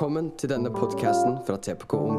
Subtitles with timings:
[0.00, 2.14] Velkommen til denne podcasten fra TPK Ung.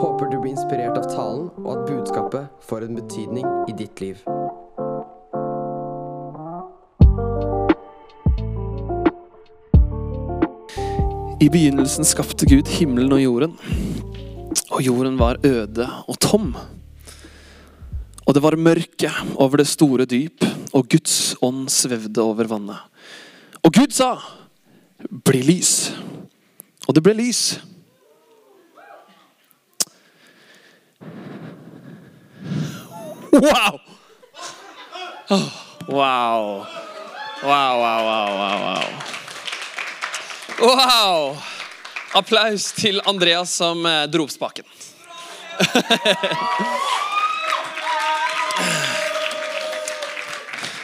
[0.00, 4.18] Håper du blir inspirert av talen, og at budskapet får en betydning i ditt liv.
[11.38, 13.54] I begynnelsen skapte Gud himmelen og jorden.
[14.74, 16.56] Og jorden var øde og tom.
[18.26, 20.42] Og det var mørke over det store dyp,
[20.74, 22.82] og Guds ånd svevde over vannet.
[23.62, 24.16] Og Gud sa,
[25.06, 26.09] 'Bli lys'.
[26.90, 27.60] Og det ble lys.
[33.30, 33.78] Wow!
[35.30, 35.46] Oh,
[35.86, 36.66] Wow.
[37.42, 38.84] Wow, wow, wow, wow,
[40.60, 41.36] wow.
[42.14, 44.64] Applaus til Andreas som eh, dro opp spaken.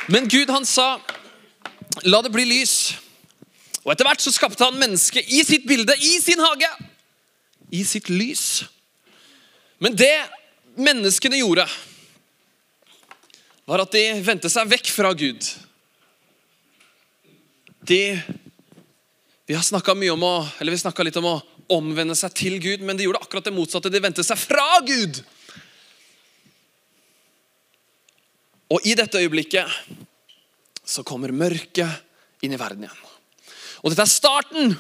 [0.06, 1.00] Men Gud, han sa,
[2.06, 2.94] la det bli lys.
[3.86, 6.70] Og etter hvert så skapte han mennesket i sitt bilde, i sin hage.
[7.70, 8.64] I sitt lys.
[9.78, 10.16] Men det
[10.74, 11.68] menneskene gjorde,
[13.66, 15.46] var at de vendte seg vekk fra Gud.
[17.86, 18.00] De
[19.46, 19.94] vi har snakka
[21.06, 21.36] litt om å
[21.70, 23.92] omvende seg til Gud, men de gjorde akkurat det motsatte.
[23.94, 25.20] De vendte seg fra Gud.
[28.74, 29.70] Og i dette øyeblikket
[30.82, 33.05] så kommer mørket inn i verden igjen.
[33.86, 34.72] Og dette er starten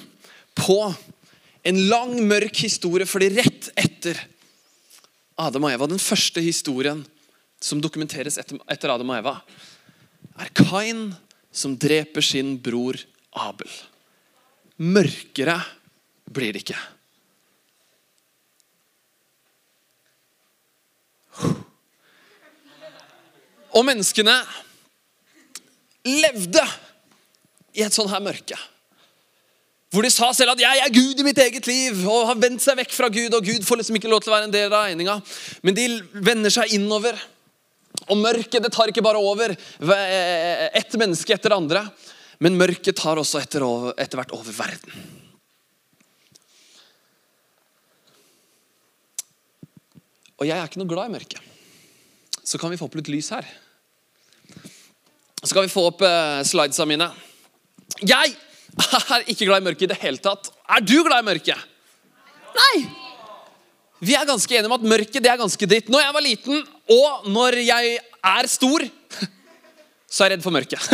[0.58, 0.80] på
[1.62, 4.18] en lang, mørk historie, fordi rett etter
[5.38, 7.04] Adam og Eva, den første historien
[7.62, 9.36] som dokumenteres etter, Adam og Eva,
[10.42, 11.12] er Kain
[11.54, 12.98] som dreper sin bror
[13.38, 13.70] Abel.
[14.82, 15.60] Mørkere
[16.26, 16.82] blir det ikke.
[23.70, 24.40] Og menneskene
[26.10, 26.70] levde
[27.76, 28.58] i et sånt her mørke.
[29.96, 32.60] Hvor de sa selv at 'jeg er Gud i mitt eget liv' og har vendt
[32.60, 33.32] seg vekk fra Gud.
[33.32, 35.22] Og Gud får liksom ikke lov til å være en del av regninga.
[35.62, 37.16] Men de vender seg innover.
[38.10, 41.90] Og mørket det tar ikke bare over ett menneske etter det andre.
[42.40, 43.64] Men mørket tar også etter,
[43.96, 44.92] etter hvert over verden.
[50.36, 51.40] Og jeg er ikke noe glad i mørket.
[52.44, 53.48] Så kan vi få opp litt lys her.
[55.42, 57.08] Så kan vi få opp uh, slidesa mine.
[58.04, 58.36] Jeg
[59.16, 60.50] er ikke glad i mørket i det hele tatt.
[60.68, 61.66] Er du glad i mørket?
[62.56, 62.76] Nei!
[64.04, 65.88] Vi er ganske enige om at mørket det er ganske dritt.
[65.92, 67.98] Når jeg var liten, og når jeg
[68.36, 68.84] er stor,
[70.12, 70.80] så er jeg redd for mørket.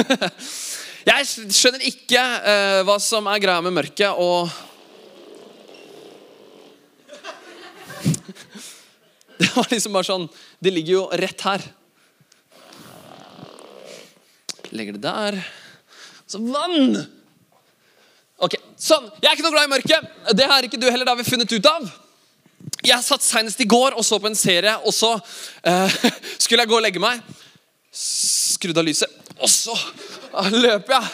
[1.03, 4.47] Jeg skjønner ikke uh, hva som er greia med mørket, og
[9.43, 10.28] Det var liksom bare sånn
[10.62, 11.64] Det ligger jo rett her.
[14.70, 15.41] Legger det der.
[16.31, 17.03] Så vann!
[18.43, 19.05] Ok, Sånn.
[19.23, 20.15] Jeg er ikke noe glad i mørket.
[20.35, 21.85] Det er ikke du heller, det har vi funnet ut av.
[22.83, 25.99] Jeg satt senest i går og så på en serie, og så eh,
[26.43, 27.21] skulle jeg gå og legge meg.
[27.95, 31.11] Skrudd av lyset, og så uh, løper jeg.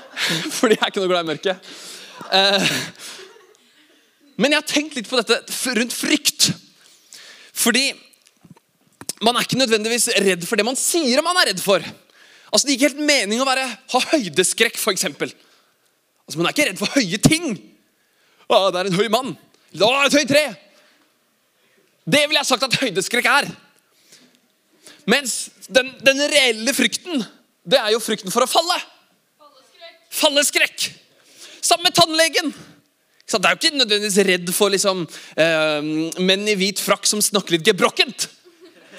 [0.56, 1.68] Fordi jeg er ikke noe glad i mørket.
[2.38, 2.72] Eh,
[4.40, 6.48] men jeg har tenkt litt på dette rundt frykt.
[7.60, 7.90] Fordi
[9.26, 11.84] man er ikke nødvendigvis redd for det man sier man er redd for.
[12.48, 15.04] Altså Det gir ikke helt mening å være, ha høydeskrekk, f.eks.
[16.30, 17.46] Altså, man er ikke redd for høye ting.
[18.46, 19.32] Å, det er en høy mann.
[19.74, 20.44] Å, et høyt tre.
[22.06, 23.48] Det ville jeg sagt at høydeskrekk er.
[25.10, 27.24] Mens den, den reelle frykten,
[27.66, 28.78] det er jo frykten for å falle.
[30.20, 30.86] Falleskrekk.
[31.58, 32.54] Sammen med tannlegen.
[33.26, 35.02] Så det er jo ikke nødvendigvis redd for liksom,
[35.34, 35.92] eh,
[36.22, 38.30] menn i hvit frakk som snakker litt gebrokkent.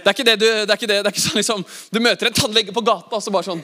[0.01, 2.03] Det er ikke det du, det er ikke det, det er ikke sånn liksom, du
[2.03, 3.63] møter en tannlege på gata og så bare sånn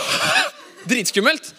[0.90, 1.52] Dritskummelt.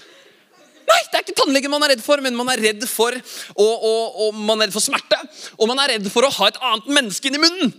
[1.01, 3.16] Nei, det er ikke tannlegen man er redd for, men man er redd for,
[3.56, 5.17] og, og, og man er redd for smerte.
[5.57, 7.72] Og man er redd for å ha et annet menneske inni munnen.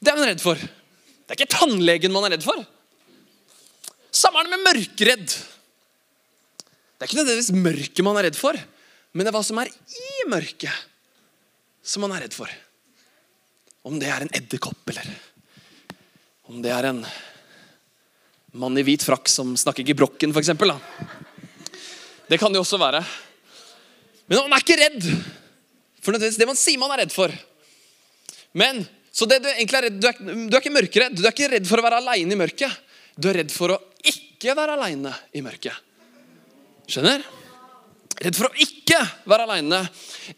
[0.00, 0.56] Det er man redd for.
[0.56, 2.62] Det er ikke tannlegen man er redd for.
[4.10, 5.26] Samme er det med mørkredd.
[6.96, 8.56] Det er ikke nødvendigvis mørket man er redd for,
[9.12, 10.86] men det er hva som er i mørket,
[11.84, 12.50] som man er redd for.
[13.88, 15.12] Om det er en edderkopp, eller
[16.50, 17.04] om det er en
[18.60, 20.52] mann i hvit frakk som snakker gebrokken, f.eks.
[22.30, 23.02] Det kan det også være.
[24.30, 25.06] Men man er ikke redd
[26.00, 27.32] for det man sier man er redd for.
[28.56, 28.82] Men,
[29.12, 31.18] så det du egentlig er redd, du er, du er ikke mørkeredd.
[31.18, 32.88] Du er ikke redd for å være aleine i mørket.
[33.20, 35.76] Du er redd for å ikke være aleine i mørket.
[36.90, 37.26] Skjønner?
[38.20, 38.98] Redd for å ikke
[39.28, 39.82] være aleine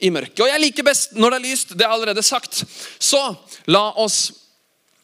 [0.02, 0.42] i mørket.
[0.44, 1.76] Og jeg liker best når det er lyst.
[1.78, 2.64] Det er allerede sagt.
[2.98, 3.22] Så
[3.70, 4.24] la oss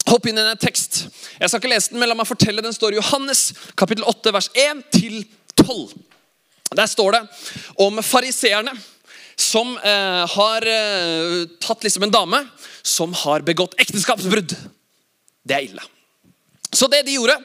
[0.08, 1.04] hoppe inn i en tekst.
[1.38, 2.64] Jeg skal ikke lese den, men la meg fortelle.
[2.64, 5.20] Den står i Johannes kapittel 8, vers 1 til
[5.54, 5.96] 12.
[6.76, 7.26] Der står det
[7.76, 8.76] om fariseerne.
[9.38, 12.40] som eh, har eh, tatt liksom en dame
[12.82, 14.50] som har begått ekteskapsbrudd.
[15.46, 15.84] Det er ille.
[16.74, 17.36] Så det de gjorde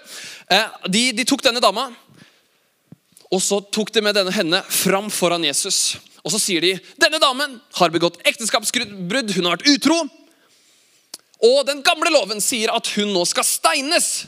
[0.50, 1.92] eh, de, de tok denne dama,
[3.30, 6.00] og så tok de med denne henne fram foran Jesus.
[6.26, 10.02] Og så sier de denne damen har begått ekteskapsbrudd, hun har vært utro.
[11.44, 14.26] Og den gamle loven sier at hun nå skal steines.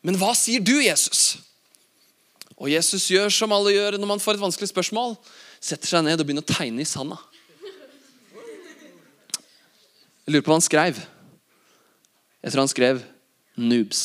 [0.00, 1.42] Men hva sier du, Jesus?
[2.62, 5.16] Og Jesus gjør som alle gjør når man får et vanskelig spørsmål.
[5.58, 7.18] Setter seg ned og begynner å tegne i sanda.
[10.22, 11.00] Jeg lurer på hva han skrev.
[12.42, 13.02] Jeg tror han skrev
[13.58, 14.04] 'noobs'.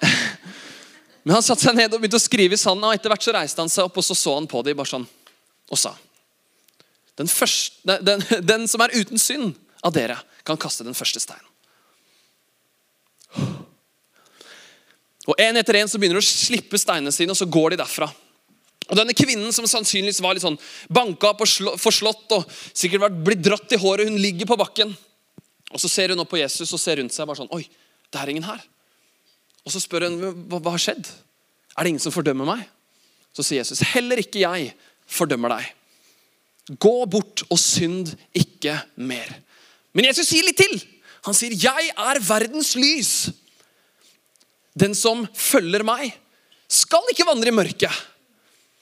[1.24, 3.34] Men han satte seg ned og begynte å skrive i sanda, og etter hvert så
[3.34, 5.06] reiste han seg opp og så så han på dem bare sånn,
[5.70, 5.96] og sa
[7.18, 9.54] den, første, den, den som er uten synd
[9.86, 10.16] av dere,
[10.46, 11.43] kan kaste den første steinen.
[15.30, 17.80] Og En etter en så begynner de å slippe steinene sine, og så går de
[17.80, 18.10] derfra.
[18.90, 20.58] Og Denne kvinnen som sannsynligvis var litt sånn
[20.92, 24.92] banka opp og forslått og sikkert vært blitt dratt i håret, hun ligger på bakken.
[25.72, 27.64] Og Så ser hun opp på Jesus og ser rundt seg bare sånn Oi,
[28.12, 28.60] det er ingen her.
[29.64, 31.08] Og Så spør hun hva, hva har skjedd.
[31.74, 32.66] Er det ingen som fordømmer meg?
[33.34, 34.74] Så sier Jesus heller ikke jeg
[35.10, 35.72] fordømmer deg.
[36.80, 39.32] Gå bort og synd ikke mer.
[39.96, 40.76] Men Jesus sier litt til.
[41.24, 43.32] Han sier, 'Jeg er verdens lys'.
[44.74, 46.10] Den som følger meg,
[46.70, 47.92] skal ikke vandre i mørket,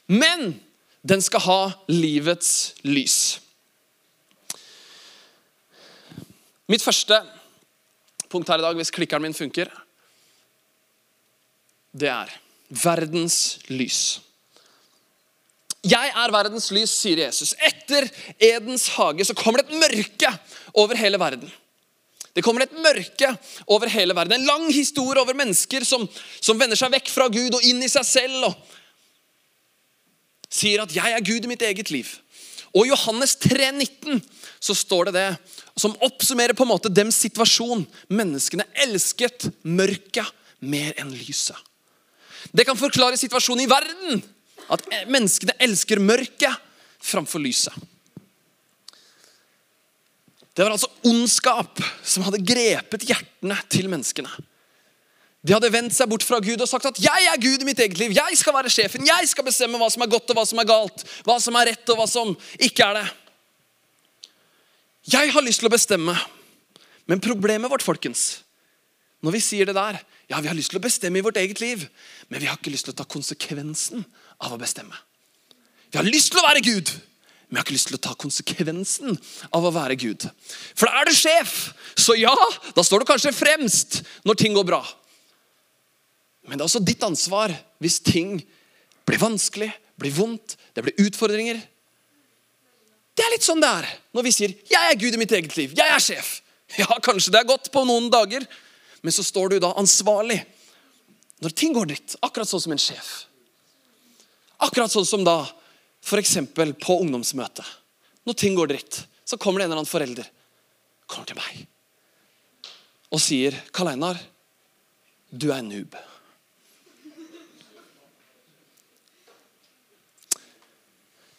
[0.09, 0.55] men
[1.05, 1.61] den skal ha
[1.91, 3.19] livets lys.
[6.71, 7.19] Mitt første
[8.33, 9.69] punkt her i dag, hvis klikkeren min funker,
[11.93, 12.31] det er
[12.73, 14.23] verdens lys.
[15.83, 17.57] Jeg er verdens lys, sier Jesus.
[17.59, 18.07] Etter
[18.39, 20.31] Edens hage så kommer det et mørke
[20.79, 21.51] over hele verden.
[22.33, 23.29] Det kommer et mørke
[23.67, 24.39] over hele verden.
[24.39, 26.07] En lang historie over mennesker som,
[26.41, 28.49] som vender seg vekk fra Gud og inn i seg selv.
[28.49, 28.55] og
[30.53, 32.19] Sier at 'jeg er Gud i mitt eget liv'.
[32.73, 34.23] Og I Johannes 3, 19
[34.61, 35.39] så står det det,
[35.77, 37.85] som oppsummerer på en måte dems situasjon.
[38.09, 40.29] Menneskene elsket mørket
[40.61, 41.57] mer enn lyset.
[42.53, 44.23] Det kan forklare situasjonen i verden.
[44.73, 46.57] At menneskene elsker mørket
[47.03, 47.75] framfor lyset.
[50.53, 54.31] Det var altså ondskap som hadde grepet hjertene til menneskene.
[55.43, 57.81] De hadde vendt seg bort fra Gud og sagt at 'jeg er Gud i mitt
[57.81, 58.15] eget liv'.
[58.15, 59.07] 'Jeg skal være sjefen.
[59.07, 61.05] Jeg skal bestemme hva som er godt og hva som er galt'.
[61.25, 63.09] Hva som er rett og hva som ikke er det.
[65.13, 66.15] Jeg har lyst til å bestemme.
[67.07, 68.43] Men problemet vårt, folkens,
[69.23, 69.99] når vi sier det der
[70.31, 71.89] Ja, vi har lyst til å bestemme i vårt eget liv,
[72.31, 74.05] men vi har ikke lyst til å ta konsekvensen
[74.41, 74.97] av å bestemme.
[75.91, 76.89] Vi har lyst til å være Gud,
[77.53, 79.17] men jeg har ikke lyst til å ta konsekvensen
[79.53, 80.25] av å være Gud.
[80.73, 82.33] For da er du sjef, så ja,
[82.73, 84.81] da står du kanskje fremst når ting går bra.
[86.49, 87.53] Men det er også ditt ansvar
[87.85, 88.39] hvis ting
[89.05, 89.69] blir vanskelig,
[90.01, 91.61] blir vondt, det blir utfordringer.
[93.13, 95.53] Det er litt sånn det er når vi sier 'Jeg er Gud i mitt eget
[95.53, 95.77] liv'.
[95.77, 96.41] Jeg er sjef.
[96.81, 98.49] Ja, kanskje det er godt på noen dager,
[99.03, 100.41] men så står du da ansvarlig
[101.45, 102.17] når ting går dritt.
[102.23, 103.27] Akkurat sånn som en sjef.
[104.59, 105.53] Akkurat sånn som da
[106.03, 106.37] F.eks.
[106.83, 107.67] på ungdomsmøtet.
[108.27, 110.31] Når ting går dritt, så kommer det en eller annen forelder
[111.13, 111.67] kommer til meg
[113.13, 114.17] og sier 'Karl Einar,
[115.29, 115.99] du er en noob'.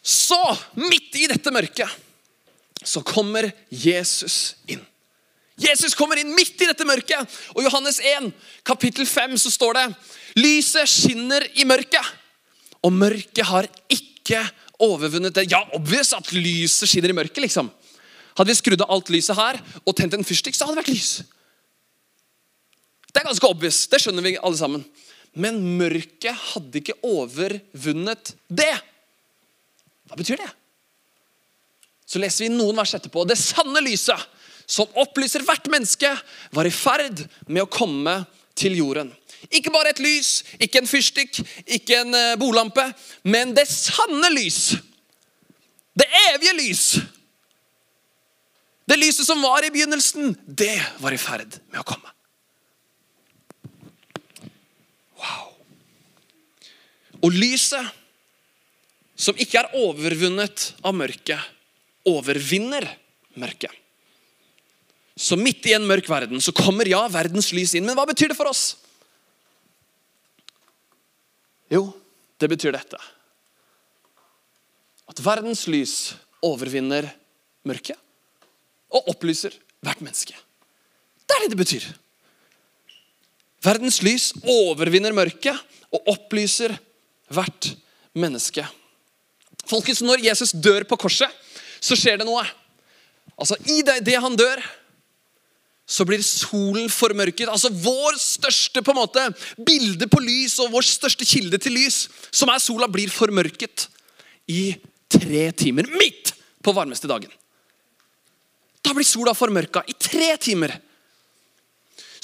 [0.04, 0.38] Så,
[0.76, 1.88] midt i dette mørket,
[2.84, 4.84] så kommer Jesus inn.
[5.56, 7.24] Jesus kommer inn midt i dette mørket.
[7.56, 8.30] Og Johannes 1,
[8.62, 9.86] kapittel 5, så står det
[10.36, 12.04] Lyset skinner i mørket,
[12.84, 14.13] og mørket har ikke
[14.82, 15.48] overvunnet det.
[15.52, 17.70] Ja, obvious at lyset skinner i mørket, liksom.
[18.34, 20.94] Hadde vi skrudd av alt lyset her og tent en fyrstikk, så hadde det vært
[20.94, 21.12] lys.
[23.14, 23.84] Det er ganske obvious.
[23.86, 24.82] Det skjønner vi alle sammen.
[25.38, 28.74] Men mørket hadde ikke overvunnet det.
[30.10, 30.50] Hva betyr det?
[32.06, 33.24] Så leser vi noen vers etterpå.
[33.26, 34.18] Det sanne lyset,
[34.66, 36.10] som opplyser hvert menneske,
[36.54, 38.20] var i ferd med å komme
[38.58, 39.10] til jorden.
[39.52, 42.84] Ikke bare et lys, ikke en fyrstikk, ikke en eh, bolampe,
[43.28, 44.76] men det sanne lys.
[45.94, 46.84] Det evige lys.
[48.84, 52.10] Det lyset som var i begynnelsen, det var i ferd med å komme.
[55.20, 55.54] Wow.
[57.24, 57.92] Og lyset,
[59.16, 61.40] som ikke er overvunnet av mørket,
[62.04, 62.84] overvinner
[63.40, 63.72] mørket.
[65.16, 67.86] Så midt i en mørk verden så kommer ja, verdens lys inn.
[67.86, 68.74] Men hva betyr det for oss?
[71.72, 71.88] Jo,
[72.40, 72.98] det betyr dette.
[75.08, 77.08] At verdens lys overvinner
[77.64, 77.98] mørket
[78.94, 79.54] og opplyser
[79.84, 80.36] hvert menneske.
[81.24, 81.86] Det er det det betyr.
[83.64, 85.56] Verdens lys overvinner mørket
[85.94, 86.74] og opplyser
[87.32, 87.70] hvert
[88.16, 88.64] menneske.
[89.64, 91.30] Folkens, Når Jesus dør på korset,
[91.80, 92.44] så skjer det noe.
[93.40, 94.60] Altså, I det, det han dør,
[95.84, 97.50] så blir solen formørket.
[97.50, 99.24] Altså vår største på en måte,
[99.60, 103.88] bilde på lys og vår største kilde til lys, som er sola, blir formørket
[104.48, 104.72] i
[105.12, 105.88] tre timer.
[106.00, 106.32] Midt
[106.64, 107.32] på varmeste dagen.
[108.84, 110.72] Da blir sola formørka i tre timer.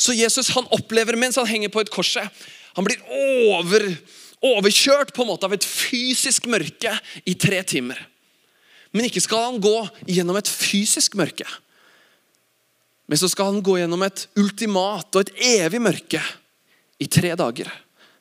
[0.01, 2.25] Så Jesus han opplever mens han henger på et korset
[2.73, 3.83] Han blir over,
[4.41, 6.93] overkjørt på en måte av et fysisk mørke
[7.29, 7.99] i tre timer.
[8.95, 9.75] Men ikke skal han gå
[10.07, 11.45] gjennom et fysisk mørke.
[13.11, 16.21] Men så skal han gå gjennom et ultimat og et evig mørke
[17.03, 17.67] i tre dager.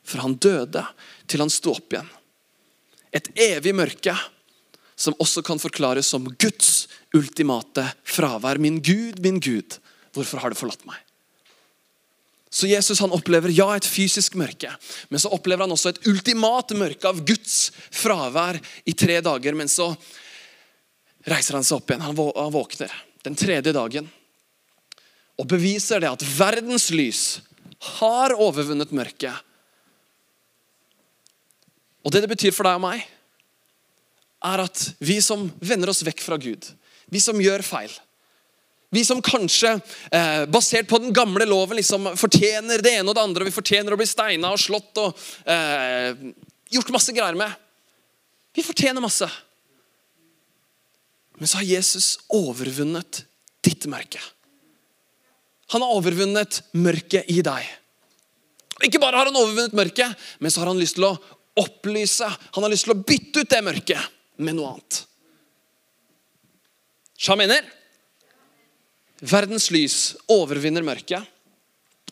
[0.02, 0.82] Fra han døde
[1.30, 2.10] til han sto opp igjen.
[3.14, 4.16] Et evig mørke
[4.98, 8.58] som også kan forklares som Guds ultimate fravær.
[8.58, 9.78] Min Gud, min Gud,
[10.18, 10.98] hvorfor har du forlatt meg?
[12.50, 14.74] Så Jesus han opplever ja, et fysisk mørke,
[15.14, 18.58] men så opplever han også et ultimat mørke av Guds fravær
[18.90, 19.54] i tre dager.
[19.54, 19.92] Men så
[21.30, 22.10] reiser han seg opp igjen.
[22.10, 24.10] Han våkner den tredje dagen
[25.40, 27.24] og beviser det at verdens lys
[28.00, 29.36] har overvunnet mørket.
[32.04, 33.06] Og det det betyr for deg og meg,
[34.40, 36.70] er at vi som vender oss vekk fra Gud,
[37.12, 37.92] vi som gjør feil
[38.90, 39.76] Vi som kanskje,
[40.12, 43.54] eh, basert på den gamle loven, liksom fortjener det ene og det andre, og vi
[43.54, 46.18] fortjener å bli steina og slått og eh,
[46.74, 47.54] gjort masse greier med
[48.58, 49.30] Vi fortjener masse.
[51.38, 53.28] Men så har Jesus overvunnet
[53.62, 54.20] ditt mørke.
[55.74, 57.68] Han har overvunnet mørket i deg.
[58.86, 61.18] Ikke bare har han overvunnet mørket, men så har han lyst til å
[61.60, 62.28] opplyse.
[62.56, 65.02] Han har lyst til å bytte ut det mørket med noe annet.
[67.20, 67.66] Sja mener?
[69.20, 69.98] Verdens lys
[70.32, 71.28] overvinner mørket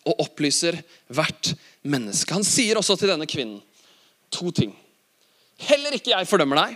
[0.07, 0.75] og opplyser
[1.07, 1.53] hvert
[1.87, 2.35] menneske.
[2.35, 3.61] Han sier også til denne kvinnen
[4.33, 4.73] to ting.
[5.63, 6.75] Heller ikke jeg fordømmer deg,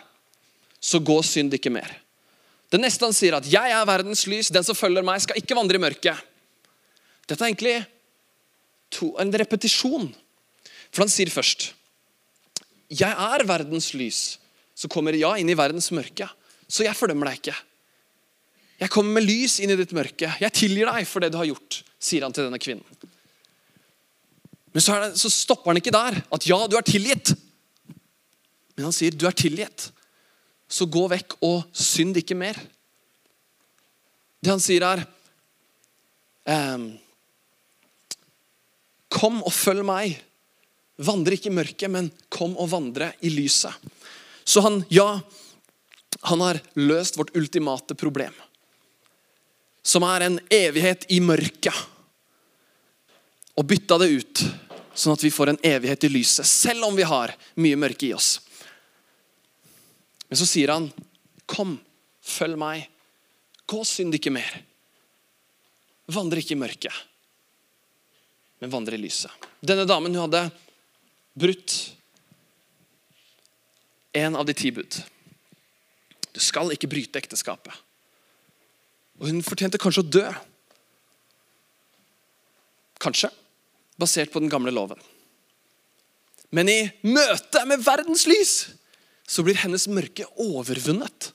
[0.81, 1.91] så gå synd ikke mer.
[2.71, 5.55] Det neste han sier, at 'jeg er verdens lys', den som følger meg, skal ikke
[5.55, 6.17] vandre i mørket.
[7.29, 7.77] Dette er egentlig
[8.91, 10.09] to, en repetisjon.
[10.91, 11.71] For han sier først
[12.91, 14.21] Jeg er verdens lys.
[14.75, 16.27] Så kommer ja inn i verdens mørke.
[16.67, 17.55] Så jeg fordømmer deg ikke.
[18.81, 20.31] Jeg kommer med lys inn i ditt mørke.
[20.41, 22.83] Jeg tilgir deg for det du har gjort, sier han til denne kvinnen.
[24.71, 26.17] Men så, det, så stopper han ikke der.
[26.33, 27.33] At ja, du er tilgitt.
[28.73, 29.91] Men han sier du er tilgitt.
[30.71, 32.57] Så gå vekk og synd ikke mer.
[34.41, 35.03] Det han sier, er
[36.73, 36.87] um,
[39.11, 40.15] Kom og følg meg.
[41.01, 43.73] Vandre ikke i mørket, men kom og vandre i lyset.
[44.43, 45.19] Så han, ja,
[46.29, 48.33] han har løst vårt ultimate problem.
[49.83, 51.75] Som er en evighet i mørket.
[53.57, 54.43] Og bytta det ut,
[54.95, 56.47] sånn at vi får en evighet i lyset.
[56.47, 58.37] Selv om vi har mye mørke i oss.
[60.29, 60.91] Men så sier han,
[61.45, 61.79] 'Kom,
[62.23, 62.87] følg meg.
[63.67, 64.63] Gå synd ikke mer.'
[66.07, 67.10] Vandre ikke i mørket
[68.61, 69.33] men vandre i lyset.
[69.61, 70.45] Denne damen hun hadde
[71.33, 71.75] brutt
[74.13, 74.99] en av de ti bud.
[76.31, 77.73] Du skal ikke bryte ekteskapet.
[79.19, 80.25] Og hun fortjente kanskje å dø.
[83.01, 83.31] Kanskje
[84.01, 84.99] basert på den gamle loven.
[86.51, 88.55] Men i møte med verdens lys
[89.29, 91.31] så blir hennes mørke overvunnet.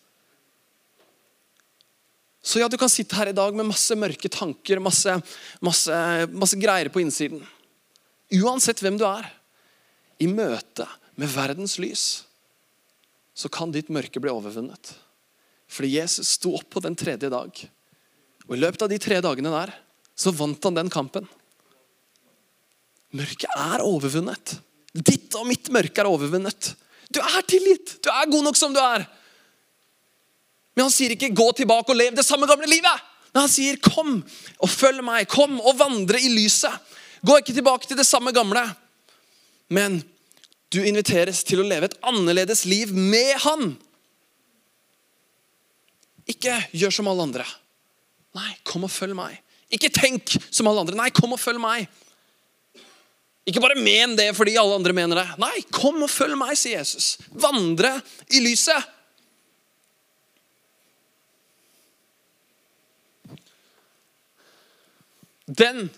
[2.57, 5.19] Ja, du kan sitte her i dag med masse mørke tanker, masse,
[5.65, 5.97] masse,
[6.33, 7.43] masse greier på innsiden.
[8.41, 9.29] Uansett hvem du er.
[10.23, 10.87] I møte
[11.21, 12.07] med verdens lys
[13.37, 14.95] så kan ditt mørke bli overvunnet.
[15.69, 17.51] Fordi Jesus sto opp på den tredje dag.
[18.47, 19.75] Og i løpet av de tre dagene der
[20.17, 21.27] så vant han den kampen.
[23.17, 24.57] Mørket er overvunnet.
[24.97, 26.73] Ditt og mitt mørke er overvunnet.
[27.13, 27.99] Du er tilgitt.
[28.01, 29.05] Du er god nok som du er.
[30.76, 33.00] Men han sier ikke 'gå tilbake og lev det samme gamle livet'.
[33.33, 34.25] Men han sier 'kom
[34.61, 35.26] og følg meg'.
[35.26, 36.73] Kom og vandre i lyset.
[37.25, 38.76] Gå ikke tilbake til det samme gamle.
[39.68, 40.04] Men
[40.71, 43.76] du inviteres til å leve et annerledes liv med han.
[46.28, 47.47] Ikke gjør som alle andre.
[48.35, 49.38] Nei, kom og følg meg.
[49.73, 50.99] Ikke tenk som alle andre.
[50.99, 51.88] Nei, kom og følg meg.
[53.47, 55.26] Ikke bare men det fordi alle andre mener det.
[55.38, 57.16] Nei, kom og følg meg, sier Jesus.
[57.30, 57.95] Vandre
[58.35, 58.92] i lyset.
[65.47, 65.91] Den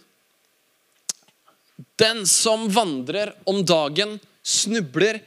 [1.99, 5.19] Den som vandrer om dagen, snubler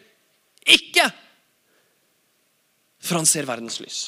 [0.66, 1.04] ikke,
[3.02, 4.00] for han ser verdens lys.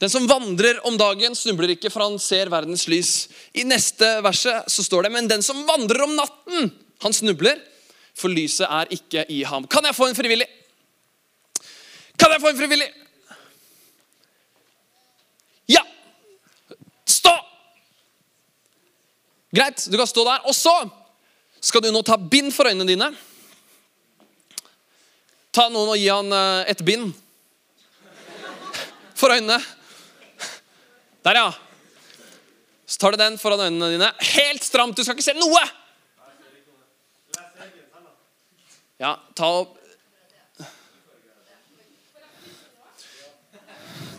[0.00, 3.28] Den som vandrer om dagen, snubler ikke, for han ser verdens lys.
[3.52, 6.70] I neste verset så står det, men den som vandrer om natten,
[7.04, 7.60] han snubler,
[8.16, 9.66] for lyset er ikke i ham.
[9.68, 10.48] Kan jeg få en frivillig?
[12.20, 12.88] Kan jeg få en frivillig?
[19.50, 20.46] Greit, du kan stå der.
[20.46, 20.74] Og så
[21.60, 23.10] skal du nå ta bind for øynene dine.
[25.50, 27.10] Ta noen og gi han eh, et bind
[29.18, 29.58] for øynene.
[31.26, 31.50] Der, ja.
[32.86, 34.12] Så tar du den foran øynene dine.
[34.36, 34.96] Helt stramt.
[34.96, 35.66] Du skal ikke se noe.
[39.00, 39.76] Ja, ta opp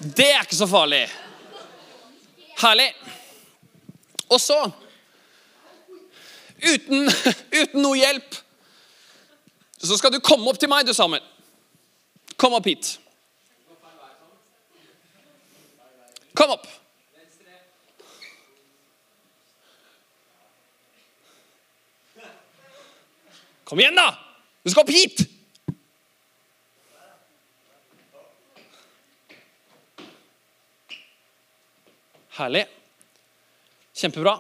[0.02, 1.04] Det er ikke så farlig.
[2.58, 2.88] Herlig.
[4.34, 4.58] Og så,
[6.62, 7.10] uten,
[7.62, 8.38] uten noe hjelp,
[9.82, 11.24] så skal du komme opp til meg, du, Samuel.
[12.38, 12.96] Kom opp hit.
[16.38, 16.68] Kom opp.
[23.72, 24.10] Kom igjen, da!
[24.64, 25.22] Du skal opp hit!
[32.36, 32.66] Herlig.
[33.96, 34.34] Kjempebra.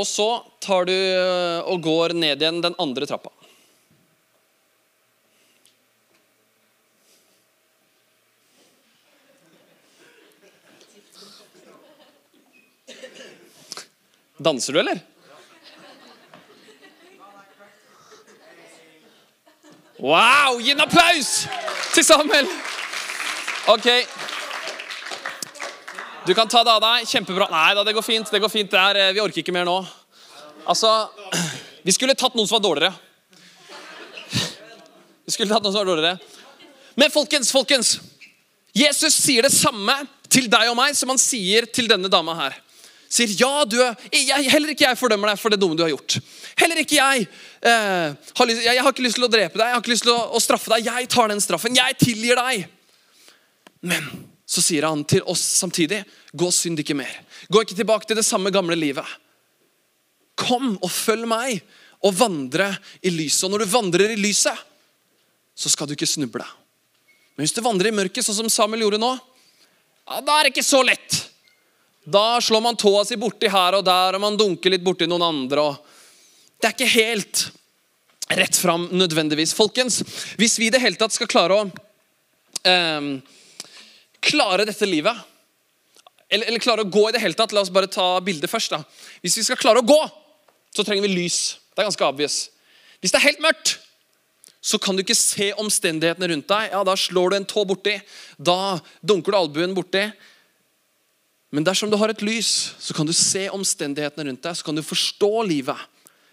[0.00, 0.28] Og så
[0.60, 3.30] tar du øh, og går ned igjen den andre trappa.
[14.42, 14.98] Danser du, eller?
[20.02, 20.58] Wow!
[20.58, 21.44] Gi en applaus
[21.94, 22.48] til Samuel!
[23.70, 23.86] Ok.
[26.26, 27.08] Du kan ta det av deg.
[27.10, 27.48] Kjempebra.
[27.50, 28.30] Nei da, det går fint.
[28.30, 28.70] det går fint.
[28.70, 29.80] Det er, eh, vi orker ikke mer nå.
[30.70, 31.10] Altså,
[31.82, 32.92] Vi skulle tatt noen som var dårligere.
[35.26, 36.18] Vi skulle tatt noen som var dårligere.
[36.94, 37.96] Men folkens, folkens.
[38.72, 39.96] Jesus sier det samme
[40.30, 42.54] til deg og meg som han sier til denne dama her.
[43.10, 46.20] Sier ja, du jeg, heller ikke jeg fordømmer deg for det dumme du har gjort.
[46.62, 47.26] Heller ikke jeg.
[47.66, 49.92] Eh, har lyst, jeg, jeg har ikke lyst til å drepe deg, jeg har ikke
[49.96, 50.86] lyst til å, å straffe deg.
[50.86, 51.82] Jeg tar den straffen.
[51.82, 52.68] Jeg tilgir deg.
[53.90, 54.06] Men
[54.52, 56.02] så sier han til oss samtidig
[56.36, 57.12] gå og synd ikke mer.
[57.48, 59.06] Gå ikke tilbake til det samme gamle livet.
[60.36, 61.62] Kom og følg meg
[62.04, 62.68] og vandre
[63.00, 63.46] i lyset.
[63.46, 64.58] Og når du vandrer i lyset,
[65.56, 66.44] så skal du ikke snuble.
[67.32, 69.12] Men hvis du vandrer i mørket, sånn som Samuel gjorde nå,
[70.02, 71.22] ja, da er det ikke så lett.
[72.04, 75.24] Da slår man tåa si borti her og der, og man dunker litt borti noen
[75.30, 75.70] andre.
[76.58, 77.46] Det er ikke helt
[78.36, 79.54] rett fram nødvendigvis.
[79.56, 80.02] Folkens,
[80.36, 81.68] hvis vi i det hele tatt skal klare å
[82.68, 83.14] eh,
[84.22, 85.28] klare dette livet
[86.32, 88.72] eller, eller, klare å gå i det hele tatt La oss bare ta bildet først.
[88.72, 88.80] da.
[89.20, 90.00] Hvis vi skal klare å gå,
[90.72, 91.58] så trenger vi lys.
[91.74, 92.36] Det er ganske obvious.
[93.02, 93.74] Hvis det er helt mørkt,
[94.62, 96.70] så kan du ikke se omstendighetene rundt deg.
[96.72, 97.98] Ja, Da slår du en tå borti.
[98.38, 100.06] Da dunker du albuen borti.
[101.52, 104.56] Men dersom du har et lys, så kan du se omstendighetene rundt deg.
[104.56, 105.76] Så kan du forstå livet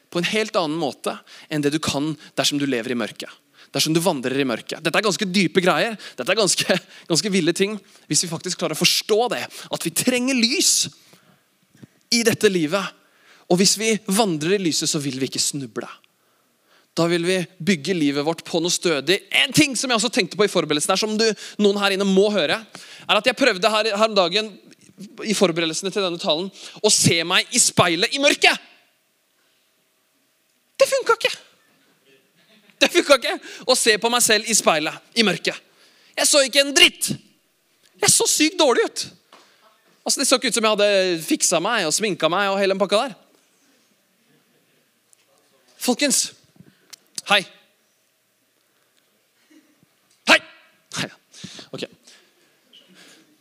[0.09, 1.17] på en helt annen måte
[1.49, 3.29] enn det du kan dersom du lever i mørket.
[3.75, 4.81] Dersom du vandrer i mørket.
[4.81, 5.97] Dette er ganske dype greier.
[6.17, 6.77] Dette er ganske,
[7.11, 7.77] ganske ville ting.
[8.09, 10.73] Hvis vi faktisk klarer å forstå det, at vi trenger lys
[12.15, 12.95] i dette livet.
[13.49, 15.89] Og hvis vi vandrer i lyset, så vil vi ikke snuble.
[16.97, 19.21] Da vil vi bygge livet vårt på noe stødig.
[19.43, 21.27] En ting som jeg også tenkte på i forberedelsen, her, som du,
[21.61, 22.57] noen her inne må høre,
[23.05, 24.49] er at jeg prøvde her, her om dagen
[25.23, 26.49] i forberedelsene til denne talen
[26.83, 28.65] å se meg i speilet i mørket.
[30.79, 31.31] Det funka ikke.
[32.81, 33.35] Det funka ikke
[33.67, 35.57] å se på meg selv i speilet i mørket.
[36.15, 37.09] Jeg så ikke en dritt.
[37.99, 39.05] Jeg så sykt dårlig ut.
[40.05, 42.75] Altså, Det så ikke ut som jeg hadde fiksa meg og sminka meg og hele
[42.75, 43.17] den pakka der.
[45.79, 46.31] Folkens,
[47.29, 47.43] hei.
[50.27, 50.39] Hei!
[50.97, 51.09] Hei.
[51.75, 51.85] Ok.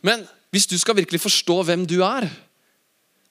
[0.07, 0.23] Men
[0.53, 2.29] hvis du skal virkelig forstå hvem du er,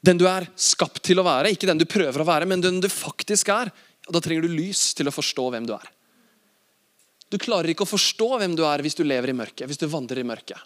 [0.04, 2.82] den du er skapt til å være, ikke den du prøver å være, men den
[2.84, 3.72] du faktisk er,
[4.08, 5.88] da trenger du lys til å forstå hvem du er.
[7.28, 9.86] Du klarer ikke å forstå hvem du er hvis du lever i mørket, hvis du
[9.90, 10.60] vandrer i mørket.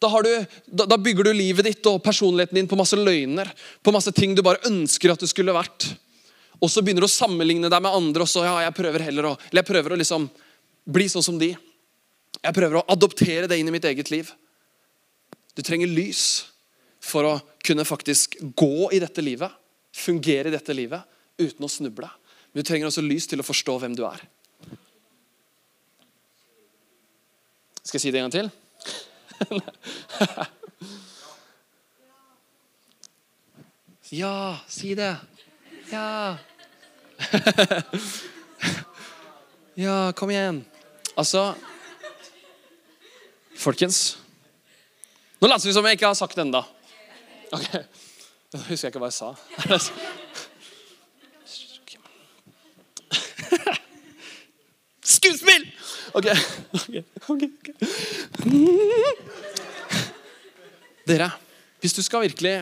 [0.00, 0.30] Da, du,
[0.64, 3.50] da, da, bygger du livet ditt og personligheten din på masse løgner,
[3.84, 5.90] på masse ting du bare ønsker at du skulle vært.
[6.60, 8.24] Og så begynner du å sammenligne deg med andre.
[8.24, 10.28] og så, ja, jeg prøver heller å, eller jeg prøver å liksom
[10.88, 11.52] bli sånn som de.
[12.40, 14.32] Jeg prøver å adoptere det inn i mitt eget liv.
[15.52, 16.24] Du trenger lys
[17.04, 19.52] for å kunne faktisk gå i dette livet,
[19.92, 21.04] fungere i dette livet,
[21.40, 22.08] uten å snuble.
[22.50, 24.24] Men du trenger også lys til å forstå hvem du er.
[27.90, 28.50] Skal jeg si det en gang til?
[34.22, 35.16] ja, si det.
[35.90, 36.36] Ja.
[39.86, 40.62] ja, kom igjen.
[41.18, 41.54] Altså
[43.58, 44.18] Folkens
[45.40, 46.62] nå later vi som jeg ikke har sagt det ennå.
[47.50, 47.82] Okay.
[48.54, 49.34] Nå husker jeg ikke hva jeg sa.
[55.16, 55.64] Skuespill!
[56.16, 56.26] Ok.
[57.28, 57.74] ok, okay.
[61.08, 61.30] Dere,
[61.80, 62.60] hvis du skal virkelig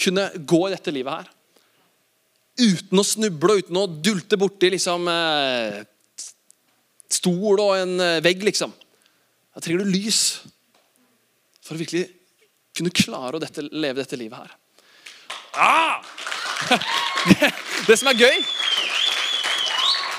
[0.00, 1.30] kunne gå i dette livet her
[2.54, 5.80] uten å snuble og uten å dulte borti liksom eh,
[7.10, 8.70] stol og en eh, vegg, liksom.
[9.54, 10.20] Da trenger du lys
[11.64, 12.06] for å virkelig
[12.74, 14.54] kunne klare å dette, leve dette livet her.
[15.58, 15.98] Ah!
[17.24, 17.48] Det,
[17.88, 18.34] det som er gøy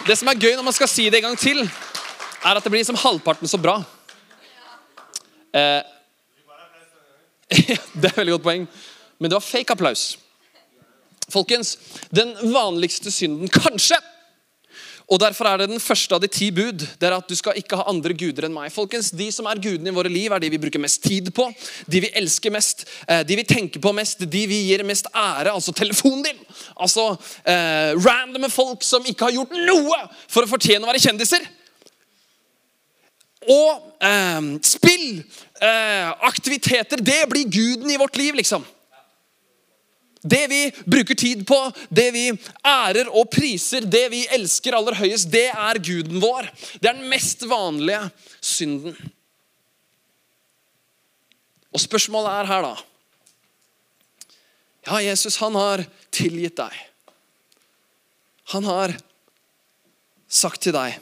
[0.08, 1.60] Det som er gøy når man skal si det en gang til,
[2.46, 3.80] er at det blir liksom halvparten så bra.
[5.56, 5.82] Eh,
[8.02, 8.68] det er veldig godt poeng.
[9.18, 10.08] Men det var fake applaus.
[11.34, 11.78] Folkens,
[12.14, 13.98] den vanligste synden, kanskje,
[15.06, 16.82] og Derfor er det den første av de ti bud.
[16.82, 18.72] Det er at Du skal ikke ha andre guder enn meg.
[18.74, 21.46] Folkens, De som er gudene i våre liv, er de vi bruker mest tid på,
[21.86, 25.54] de vi elsker mest, eh, de vi tenker på mest, de vi gir mest ære.
[25.54, 26.40] Altså telefonen din.
[26.76, 27.12] Altså
[27.46, 31.46] eh, randomme folk som ikke har gjort noe for å fortjene å være kjendiser.
[33.52, 35.20] Og eh, spill,
[35.62, 38.66] eh, aktiviteter, det blir guden i vårt liv, liksom.
[40.26, 41.58] Det vi bruker tid på,
[41.94, 42.24] det vi
[42.66, 46.50] ærer og priser, det vi elsker aller høyest, det er guden vår.
[46.82, 48.08] Det er den mest vanlige
[48.42, 48.98] synden.
[51.76, 52.76] Og spørsmålet er her, da
[54.86, 55.82] Ja, Jesus, han har
[56.14, 56.74] tilgitt deg.
[58.54, 58.94] Han har
[60.30, 61.00] sagt til deg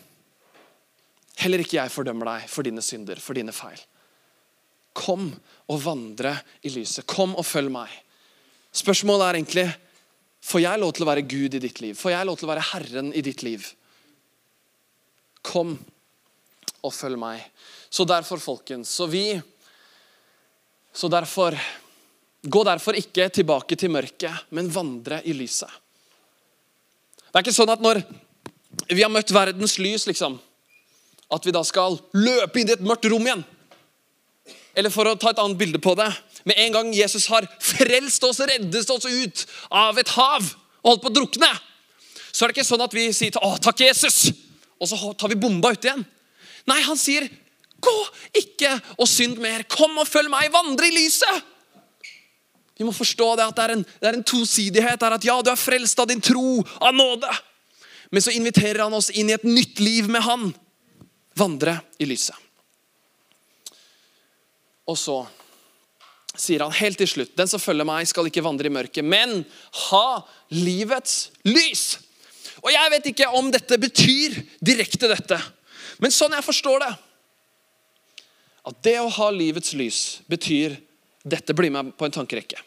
[1.43, 3.79] Heller ikke jeg fordømmer deg for dine synder, for dine feil.
[4.95, 5.29] Kom
[5.67, 7.05] og vandre i lyset.
[7.09, 7.91] Kom og følg meg.
[8.73, 9.71] Spørsmålet er egentlig
[10.43, 11.95] Får jeg lov til å være Gud i ditt liv?
[11.95, 13.63] Får jeg lov til å være Herren i ditt liv?
[15.39, 15.77] Kom
[16.83, 17.45] og følg meg.
[17.87, 19.39] Så derfor, folkens, så vi
[20.93, 21.55] Så derfor
[22.43, 25.71] Gå derfor ikke tilbake til mørket, men vandre i lyset.
[27.31, 28.01] Det er ikke sånn at når
[28.89, 30.35] vi har møtt verdens lys, liksom,
[31.33, 33.43] at vi da skal løpe inn i et mørkt rom igjen.
[34.77, 36.07] Eller for å ta et annet bilde på det
[36.49, 40.47] Med en gang Jesus har frelst oss, reddet oss ut av et hav
[40.83, 41.47] og holdt på å drukne,
[42.35, 44.33] så er det ikke sånn at vi sier til, 'Å, takk, Jesus',
[44.75, 46.03] og så tar vi bomba ut igjen.
[46.67, 47.29] Nei, han sier,
[47.79, 47.93] 'Gå
[48.35, 49.63] ikke og synd mer.
[49.63, 50.51] Kom og følg meg.
[50.51, 51.43] Vandre i lyset.'
[52.75, 54.99] Vi må forstå det at det er en, det er en tosidighet.
[54.99, 57.29] Det er at ja, du er frelst av din tro, av nåde.
[58.11, 60.49] Men så inviterer han oss inn i et nytt liv med han.
[61.39, 62.37] Vandre i lyset.
[64.89, 65.21] Og så
[66.33, 69.43] sier han helt til slutt Den som følger meg, skal ikke vandre i mørket, men
[69.89, 70.07] ha
[70.53, 71.99] livets lys.
[72.63, 75.39] Og Jeg vet ikke om dette betyr direkte dette,
[76.01, 76.91] men sånn jeg forstår det
[78.69, 79.99] At det å ha livets lys
[80.31, 80.77] betyr
[81.23, 81.55] dette.
[81.55, 82.59] Bli med på en tankerekke.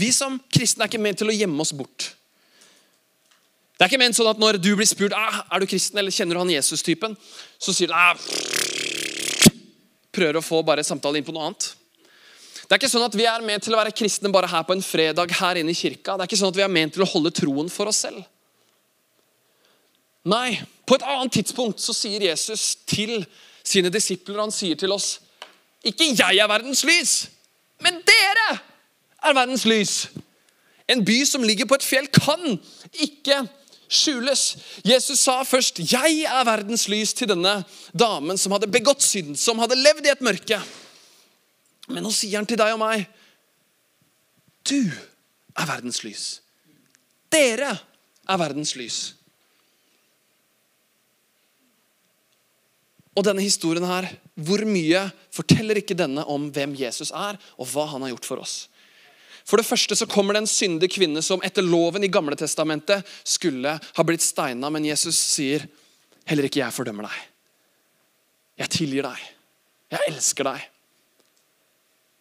[0.00, 2.14] Vi som kristne er ikke ment til å gjemme oss bort.
[3.74, 6.14] Det er ikke ment sånn at når du blir spurt ah, er du kristen eller
[6.14, 7.16] kjenner du han Jesus-typen,
[7.58, 8.14] så sier du ah,
[10.14, 11.72] prøver å få bare samtale inn på noe annet.
[12.64, 14.76] Det er ikke sånn at Vi er ment til å være kristne bare her på
[14.76, 16.14] en fredag her inne i kirka.
[16.14, 18.22] Det er ikke sånn at vi er ment til å holde troen for oss selv.
[20.30, 20.56] Nei,
[20.88, 23.26] på et annet tidspunkt så sier Jesus til
[23.64, 25.18] sine disipler Han sier til oss
[25.84, 27.12] Ikke jeg er verdens lys,
[27.84, 28.46] men dere
[29.24, 29.92] er verdens lys.
[30.88, 32.40] En by som ligger på et fjell, kan
[33.04, 33.42] ikke
[33.94, 34.42] skjules.
[34.84, 37.64] Jesus sa først 'Jeg er verdens lys' til denne
[37.96, 40.62] damen som hadde begått synd, som hadde levd i et mørke.
[41.88, 43.06] Men nå sier han til deg og meg
[44.64, 44.90] 'Du
[45.56, 46.40] er verdens lys'.
[47.30, 47.78] Dere
[48.28, 49.14] er verdens lys.
[53.14, 57.86] Og denne historien her, hvor mye forteller ikke denne om hvem Jesus er, og hva
[57.92, 58.68] han har gjort for oss?
[59.44, 63.04] For det første så kommer det en syndig kvinne som etter loven i gamle testamentet
[63.28, 65.66] skulle ha blitt steina, men Jesus sier,
[66.24, 67.18] 'Heller ikke jeg fordømmer deg.
[68.64, 69.20] Jeg tilgir deg.
[69.92, 70.70] Jeg elsker deg.'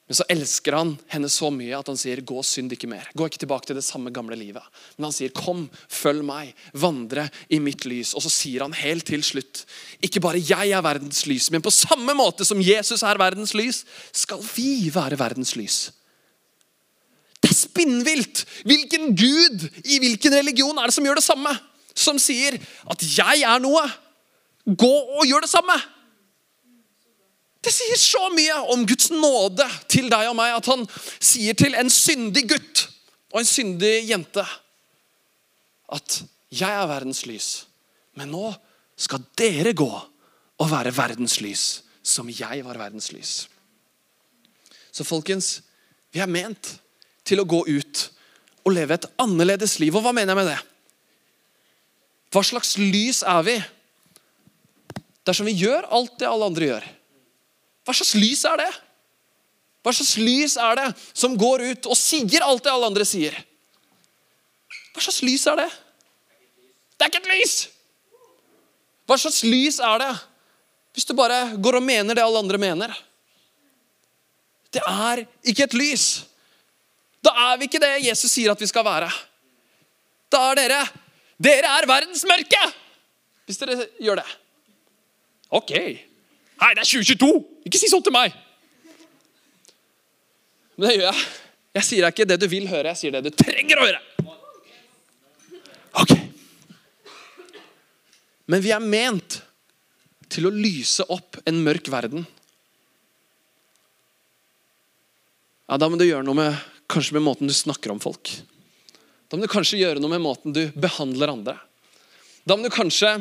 [0.03, 3.25] Men så elsker han henne så mye at han sier, 'Gå synd ikke mer.' Gå
[3.25, 4.63] ikke tilbake til det samme gamle livet.
[4.97, 9.05] Men han sier, 'Kom, følg meg, vandre i mitt lys.' Og så sier han helt
[9.05, 9.65] til slutt,
[10.03, 13.85] 'Ikke bare jeg er verdens lys, men på samme måte som Jesus er verdens lys,
[14.11, 15.91] skal vi være verdens lys.'
[17.63, 18.43] Spinnvilt!
[18.67, 21.53] Hvilken gud i hvilken religion er det som gjør det samme?
[21.95, 22.57] Som sier
[22.89, 23.91] at 'jeg er noe'.
[24.65, 25.75] Gå og gjør det samme.
[27.63, 30.83] Det sier så mye om Guds nåde til deg og meg at han
[31.19, 32.87] sier til en syndig gutt
[33.31, 34.43] og en syndig jente
[35.93, 37.65] at 'jeg er verdens lys',
[38.15, 38.53] men nå
[38.97, 39.91] skal dere gå
[40.59, 43.47] og være verdens lys som jeg var verdens lys.
[44.91, 45.61] Så folkens,
[46.11, 46.75] vi er ment
[47.27, 48.03] til å gå ut
[48.63, 49.95] og leve et annerledes liv.
[49.95, 50.59] Og hva mener jeg med det?
[52.33, 53.57] Hva slags lys er vi
[55.23, 56.89] dersom vi gjør alt det alle andre gjør?
[57.83, 58.71] Hva slags lys er det?
[59.83, 63.35] Hva slags lys er det som går ut og sier alt det alle andre sier?
[64.93, 65.69] Hva slags lys er det?
[66.95, 67.55] Det er ikke et lys!
[69.03, 70.13] Hva slags lys er det
[70.93, 72.93] hvis du bare går og mener det alle andre mener?
[74.73, 76.05] Det er ikke et lys.
[77.23, 79.09] Da er vi ikke det Jesus sier at vi skal være.
[80.33, 80.81] Da er dere
[81.43, 82.59] Dere er verdens mørke!
[83.49, 84.27] Hvis dere gjør det.
[85.51, 85.71] Ok.
[85.73, 87.31] Nei, det er 2022!
[87.67, 88.35] Ikke si sånn til meg!
[90.77, 91.25] Men det gjør jeg.
[91.73, 94.01] Jeg sier deg ikke det du vil høre, jeg sier det du trenger å høre.
[96.03, 96.13] Ok.
[98.49, 99.39] Men vi er ment
[100.33, 102.25] til å lyse opp en mørk verden.
[105.69, 106.57] Ja, Da må du gjøre noe med,
[106.91, 108.31] kanskje med måten du snakker om folk.
[109.29, 111.55] Da må du kanskje gjøre noe med måten du behandler andre.
[112.45, 113.15] Da må du kanskje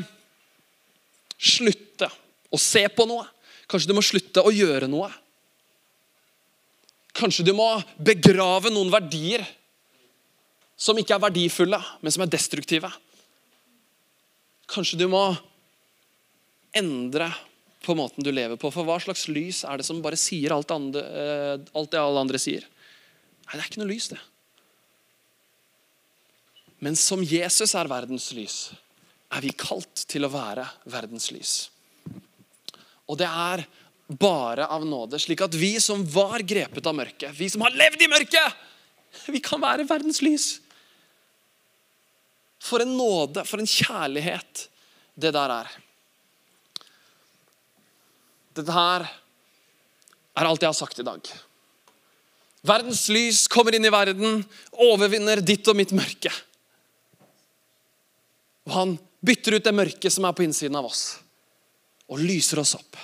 [1.42, 2.10] slutte
[2.52, 3.24] å se på noe.
[3.70, 5.08] Kanskje du må slutte å gjøre noe.
[7.16, 7.68] Kanskje du må
[8.00, 9.44] begrave noen verdier
[10.76, 12.90] som ikke er verdifulle, men som er destruktive.
[14.72, 15.22] Kanskje du må
[16.74, 17.28] endre
[17.84, 18.70] på måten du lever på.
[18.72, 22.22] For hva slags lys er det som bare sier alt, andre, eh, alt det alle
[22.24, 22.64] andre sier?
[23.46, 24.20] Nei, det er ikke noe lys, det.
[26.82, 28.56] Men som Jesus er verdens lys,
[29.32, 31.52] er vi kalt til å være verdens lys.
[33.06, 33.64] Og det er
[34.18, 38.02] bare av nåde, slik at vi som var grepet av mørket, vi som har levd
[38.02, 38.58] i mørket,
[39.32, 40.48] vi kan være verdens lys.
[42.62, 44.66] For en nåde, for en kjærlighet
[45.18, 45.72] det der er.
[48.56, 51.32] Dette her er alt jeg har sagt i dag.
[52.62, 54.42] Verdens lys kommer inn i verden,
[54.78, 56.30] overvinner ditt og mitt mørke.
[58.68, 61.16] Og han bytter ut det mørket som er på innsiden av oss,
[62.06, 62.98] og lyser oss opp.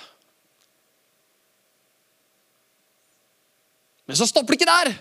[4.07, 4.93] Men så stopper det ikke der.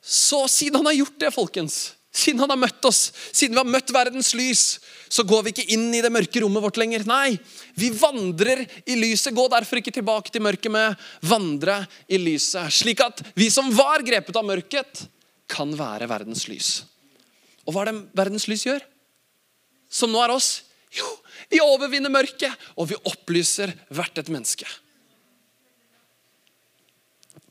[0.00, 1.76] Så siden han har gjort det, folkens,
[2.10, 4.64] siden han har møtt oss, siden vi har møtt verdens lys,
[5.10, 7.04] så går vi ikke inn i det mørke rommet vårt lenger.
[7.06, 7.36] Nei,
[7.78, 9.34] vi vandrer i lyset.
[9.34, 12.70] Gå derfor ikke tilbake til mørket med vandre i lyset.
[12.74, 15.06] Slik at vi som var grepet av mørket,
[15.50, 16.70] kan være verdens lys.
[17.66, 18.84] Og hva er det verdens lys gjør?
[19.90, 20.50] Som nå er oss?
[20.94, 21.06] Jo,
[21.50, 24.66] vi overvinner mørket, og vi opplyser hvert et menneske.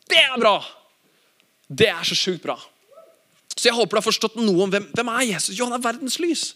[0.10, 0.58] Det er bra!
[1.70, 2.56] Det er så sjukt bra.
[3.60, 5.58] Så jeg håper du har forstått noe om hvem, hvem er Jesus.
[5.58, 6.54] Jo, han er verdens lys.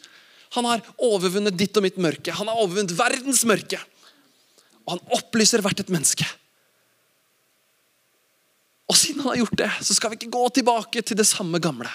[0.55, 2.31] Han har overvunnet ditt og mitt mørke.
[2.37, 3.81] Han har overvunnet verdens mørke.
[4.85, 6.27] Og han opplyser hvert et menneske.
[8.87, 11.59] Og siden han har gjort det, så skal vi ikke gå tilbake til det samme
[11.63, 11.91] gamle.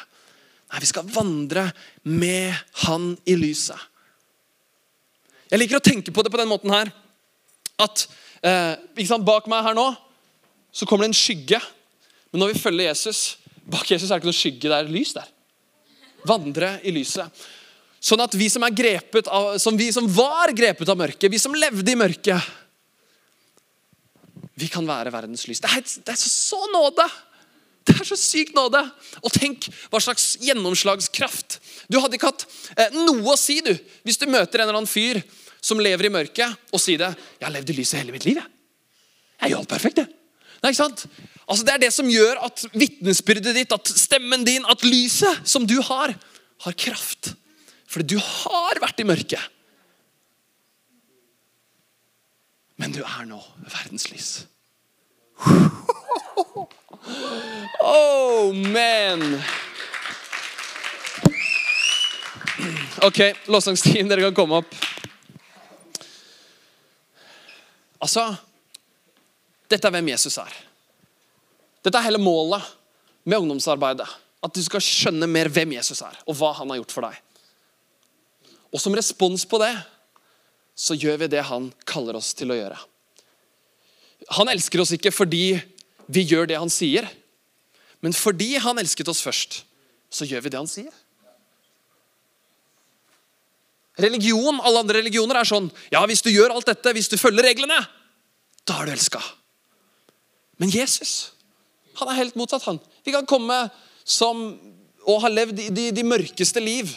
[0.68, 1.71] Nei, vi skal vandre
[2.05, 2.53] med
[2.85, 3.79] han i lyset.
[5.49, 6.90] Jeg liker å tenke på det på den måten her.
[7.81, 8.05] At
[8.44, 9.88] eh, Bak meg her nå
[10.75, 11.61] så kommer det en skygge.
[12.29, 15.14] Men når vi følger Jesus, bak Jesus er det ikke noe skygge, det er lys
[15.16, 15.28] der.
[16.28, 17.46] Vandre i lyset.
[17.98, 21.92] Sånn at vi som av, som vi som var grepet av mørket, vi som levde
[21.92, 22.52] i mørket,
[24.59, 25.61] vi kan være verdens lys.
[25.62, 27.07] Det er, det er så, så nåde!
[27.88, 28.81] Det er så sykt nåde.
[29.24, 31.57] Og tenk hva slags gjennomslagskraft.
[31.88, 32.44] Du hadde ikke hatt
[32.76, 33.72] eh, noe å si du,
[34.04, 35.22] hvis du møter en eller annen fyr
[35.64, 37.11] som lever i mørket, og sier det.
[37.38, 38.50] 'Jeg har levd i lyset hele mitt liv.' Jeg,
[39.40, 40.12] jeg gjør alt perfekt, jeg.
[40.62, 41.05] Nei, ikke sant?
[41.49, 45.66] Altså, det er det som gjør at vitnesbyrdet ditt, at stemmen din, at lyset som
[45.68, 46.12] du har,
[46.64, 47.33] har kraft.
[47.88, 49.55] Fordi du har vært i mørket.
[52.79, 54.44] Men du er nå verdenslys.
[57.81, 59.23] Oh, man!
[63.07, 64.75] Ok, lovsangsteam, dere kan komme opp.
[68.03, 68.29] Altså
[69.68, 70.52] Dette er hvem Jesus er.
[71.85, 72.64] Dette er hele målet
[73.28, 74.09] med ungdomsarbeidet.
[74.44, 77.16] At du skal skjønne mer hvem Jesus er, og hva han har gjort for deg.
[78.70, 79.72] Og som respons på det
[80.78, 82.78] så gjør vi det han kaller oss til å gjøre.
[84.38, 85.59] Han elsker oss ikke fordi
[86.07, 87.09] vi gjør det han sier,
[88.04, 89.62] men fordi han elsket oss først,
[90.09, 90.92] så gjør vi det han sier.
[93.98, 97.48] Religion, Alle andre religioner er sånn ja, hvis du gjør alt dette, hvis du følger
[97.50, 97.81] reglene,
[98.68, 99.22] da er du elska.
[100.59, 101.33] Men Jesus,
[101.99, 102.66] han er helt motsatt.
[102.66, 102.81] han.
[103.05, 103.68] Vi kan komme
[104.05, 104.59] som
[105.09, 106.90] og ha levd i de, de mørkeste liv.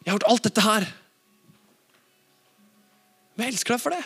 [0.00, 0.86] Jeg har gjort alt dette her.
[3.34, 4.04] Men jeg elsker deg for det.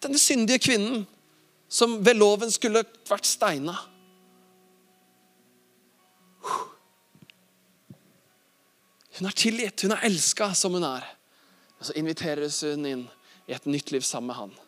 [0.00, 1.04] Denne syndige kvinnen
[1.70, 3.76] som ved loven skulle vært steina.
[9.18, 11.04] Hun er tilgitt, hun er elska som hun er.
[11.76, 13.06] Og Så inviteres hun inn
[13.44, 14.58] i et nytt liv sammen med han.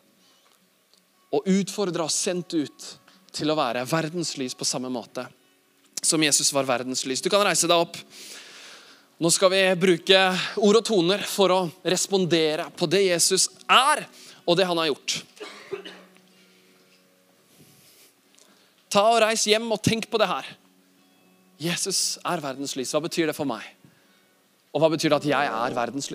[1.33, 2.89] Og utfordra og sendt ut
[3.33, 5.25] til å være verdenslys på samme måte
[6.03, 7.21] som Jesus var verdenslys.
[7.21, 7.97] Du kan reise deg opp.
[9.23, 10.19] Nå skal vi bruke
[10.59, 14.03] ord og toner for å respondere på det Jesus er,
[14.43, 15.21] og det han har gjort.
[18.93, 20.51] Ta og Reis hjem og tenk på det her.
[21.63, 22.91] Jesus er verdenslys.
[22.93, 23.63] Hva betyr det for meg?
[24.73, 26.11] Og hva betyr det at jeg er verdens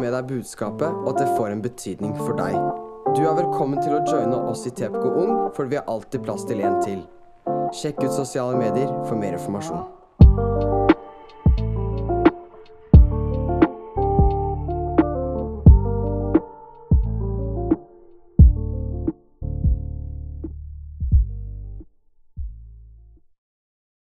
[0.00, 2.56] med deg budskapet, og at det får en betydning for deg.
[3.16, 6.46] Du er velkommen til å joine oss i TPK Ung, for vi har alltid plass
[6.48, 7.00] til en til.
[7.76, 9.99] Sjekk ut sosiale medier for mer informasjon.